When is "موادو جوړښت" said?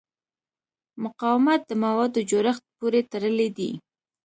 1.83-2.63